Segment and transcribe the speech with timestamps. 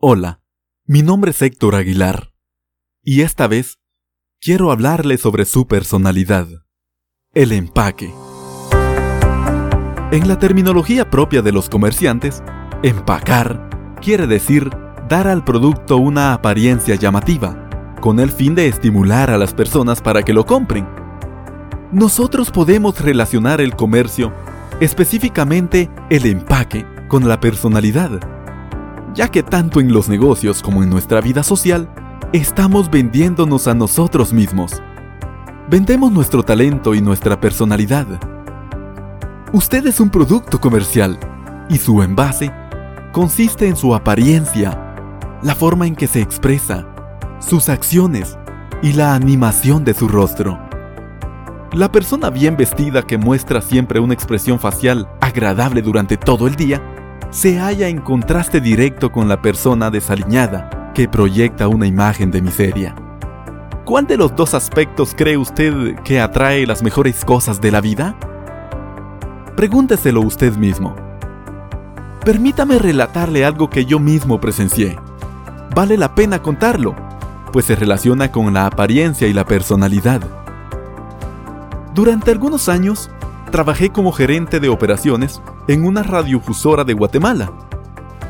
[0.00, 0.42] Hola,
[0.86, 2.32] mi nombre es Héctor Aguilar
[3.02, 3.80] y esta vez
[4.40, 6.46] quiero hablarle sobre su personalidad,
[7.34, 8.14] el empaque.
[10.12, 12.44] En la terminología propia de los comerciantes,
[12.84, 14.70] empacar quiere decir
[15.08, 17.68] dar al producto una apariencia llamativa,
[18.00, 20.86] con el fin de estimular a las personas para que lo compren.
[21.90, 24.32] Nosotros podemos relacionar el comercio,
[24.78, 28.37] específicamente el empaque, con la personalidad
[29.18, 31.88] ya que tanto en los negocios como en nuestra vida social,
[32.32, 34.80] estamos vendiéndonos a nosotros mismos.
[35.68, 38.06] Vendemos nuestro talento y nuestra personalidad.
[39.52, 41.18] Usted es un producto comercial
[41.68, 42.52] y su envase
[43.10, 44.94] consiste en su apariencia,
[45.42, 46.86] la forma en que se expresa,
[47.40, 48.38] sus acciones
[48.84, 50.60] y la animación de su rostro.
[51.72, 56.80] La persona bien vestida que muestra siempre una expresión facial agradable durante todo el día
[57.30, 62.94] se halla en contraste directo con la persona desaliñada que proyecta una imagen de miseria.
[63.84, 68.16] ¿Cuál de los dos aspectos cree usted que atrae las mejores cosas de la vida?
[69.56, 70.96] Pregúnteselo usted mismo.
[72.24, 74.98] Permítame relatarle algo que yo mismo presencié.
[75.74, 76.94] Vale la pena contarlo,
[77.52, 80.22] pues se relaciona con la apariencia y la personalidad.
[81.94, 83.10] Durante algunos años,
[83.50, 87.52] trabajé como gerente de operaciones en una radiofusora de Guatemala.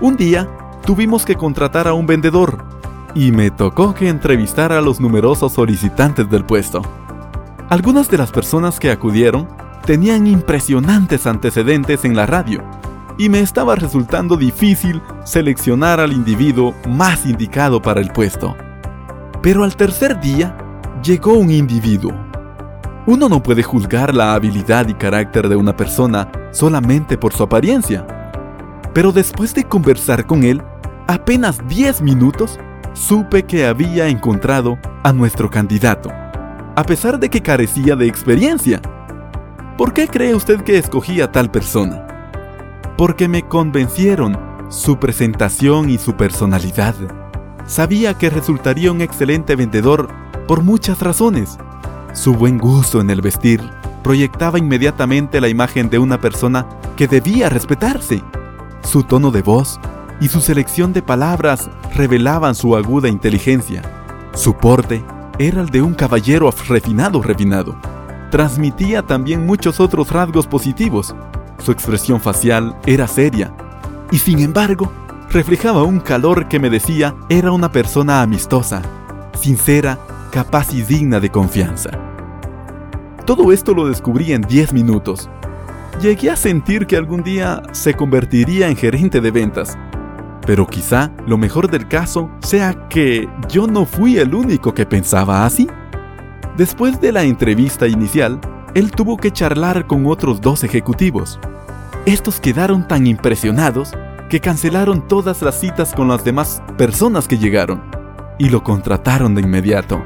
[0.00, 0.48] Un día
[0.84, 2.64] tuvimos que contratar a un vendedor
[3.14, 6.82] y me tocó que entrevistara a los numerosos solicitantes del puesto.
[7.68, 9.48] Algunas de las personas que acudieron
[9.86, 12.62] tenían impresionantes antecedentes en la radio
[13.16, 18.56] y me estaba resultando difícil seleccionar al individuo más indicado para el puesto.
[19.40, 20.56] Pero al tercer día
[21.02, 22.29] llegó un individuo
[23.06, 28.06] uno no puede juzgar la habilidad y carácter de una persona solamente por su apariencia.
[28.92, 30.62] Pero después de conversar con él,
[31.06, 32.58] apenas 10 minutos,
[32.92, 36.10] supe que había encontrado a nuestro candidato,
[36.76, 38.82] a pesar de que carecía de experiencia.
[39.78, 42.06] ¿Por qué cree usted que escogí a tal persona?
[42.98, 44.38] Porque me convencieron
[44.68, 46.94] su presentación y su personalidad.
[47.64, 50.08] Sabía que resultaría un excelente vendedor
[50.46, 51.58] por muchas razones
[52.12, 53.62] su buen gusto en el vestir
[54.02, 56.66] proyectaba inmediatamente la imagen de una persona
[56.96, 58.22] que debía respetarse.
[58.82, 59.78] Su tono de voz
[60.20, 63.82] y su selección de palabras revelaban su aguda inteligencia.
[64.34, 65.04] Su porte
[65.38, 67.76] era el de un caballero refinado refinado.
[68.30, 71.14] Transmitía también muchos otros rasgos positivos.
[71.58, 73.52] Su expresión facial era seria
[74.10, 74.92] y sin embargo
[75.30, 78.82] reflejaba un calor que me decía era una persona amistosa,
[79.38, 79.98] sincera
[80.30, 81.90] capaz y digna de confianza.
[83.26, 85.28] Todo esto lo descubrí en 10 minutos.
[86.00, 89.76] Llegué a sentir que algún día se convertiría en gerente de ventas,
[90.46, 95.44] pero quizá lo mejor del caso sea que yo no fui el único que pensaba
[95.44, 95.68] así.
[96.56, 98.40] Después de la entrevista inicial,
[98.74, 101.38] él tuvo que charlar con otros dos ejecutivos.
[102.06, 103.92] Estos quedaron tan impresionados
[104.30, 107.82] que cancelaron todas las citas con las demás personas que llegaron
[108.38, 110.02] y lo contrataron de inmediato.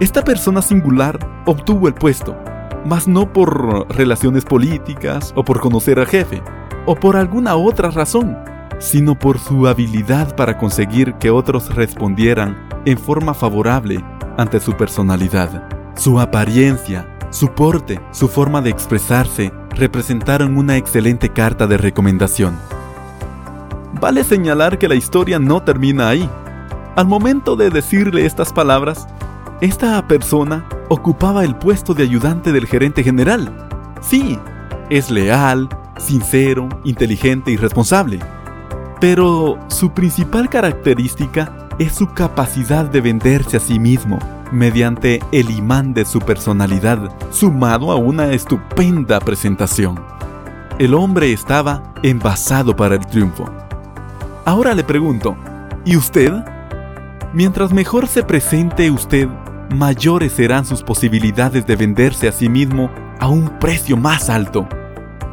[0.00, 2.36] Esta persona singular obtuvo el puesto,
[2.84, 6.40] mas no por relaciones políticas o por conocer al jefe,
[6.86, 8.38] o por alguna otra razón,
[8.78, 14.04] sino por su habilidad para conseguir que otros respondieran en forma favorable
[14.36, 15.68] ante su personalidad.
[15.96, 22.56] Su apariencia, su porte, su forma de expresarse representaron una excelente carta de recomendación.
[24.00, 26.30] Vale señalar que la historia no termina ahí.
[26.94, 29.08] Al momento de decirle estas palabras,
[29.60, 33.52] esta persona ocupaba el puesto de ayudante del gerente general.
[34.00, 34.38] Sí,
[34.88, 38.20] es leal, sincero, inteligente y responsable.
[39.00, 44.18] Pero su principal característica es su capacidad de venderse a sí mismo
[44.52, 50.00] mediante el imán de su personalidad, sumado a una estupenda presentación.
[50.78, 53.44] El hombre estaba envasado para el triunfo.
[54.44, 55.36] Ahora le pregunto,
[55.84, 56.32] ¿y usted?
[57.34, 59.28] Mientras mejor se presente usted,
[59.70, 64.66] mayores serán sus posibilidades de venderse a sí mismo a un precio más alto.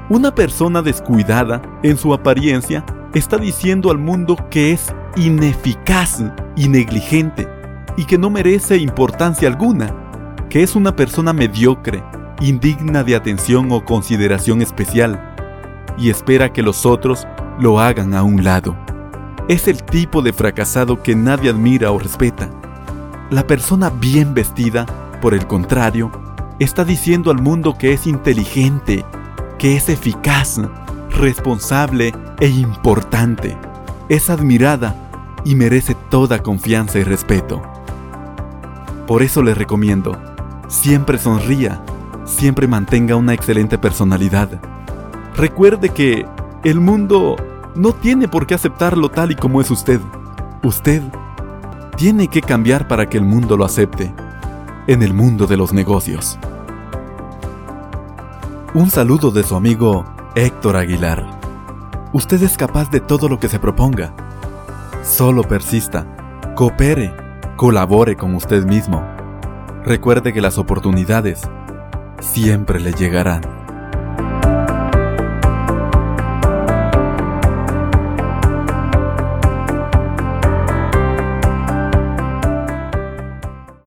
[0.10, 6.24] Una persona descuidada en su apariencia está diciendo al mundo que es ineficaz
[6.56, 7.48] y negligente
[7.98, 9.96] y que no merece importancia alguna,
[10.50, 12.04] que es una persona mediocre,
[12.42, 15.34] indigna de atención o consideración especial,
[15.98, 17.26] y espera que los otros
[17.58, 18.76] lo hagan a un lado.
[19.48, 22.50] Es el tipo de fracasado que nadie admira o respeta
[23.30, 24.86] la persona bien vestida,
[25.22, 26.12] por el contrario,
[26.60, 29.04] está diciendo al mundo que es inteligente,
[29.58, 30.60] que es eficaz,
[31.12, 33.58] responsable e importante.
[34.08, 34.96] es admirada
[35.44, 37.62] y merece toda confianza y respeto.
[39.08, 40.16] Por eso le recomiendo,
[40.68, 41.82] siempre sonría,
[42.24, 44.60] siempre mantenga una excelente personalidad.
[45.36, 46.28] Recuerde que
[46.64, 47.36] el mundo
[47.76, 50.00] no tiene por qué aceptarlo tal y como es usted.
[50.64, 51.02] Usted
[51.96, 54.14] tiene que cambiar para que el mundo lo acepte
[54.88, 56.38] en el mundo de los negocios.
[58.74, 60.04] Un saludo de su amigo
[60.36, 61.26] Héctor Aguilar.
[62.12, 64.14] Usted es capaz de todo lo que se proponga.
[65.04, 67.14] Solo persista, coopere,
[67.56, 69.02] colabore con usted mismo.
[69.86, 71.42] Recuerde que las oportunidades
[72.20, 73.55] siempre le llegarán.